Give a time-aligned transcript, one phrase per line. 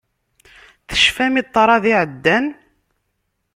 [0.89, 2.45] Tecfam i ṭṭrad iɛeddan.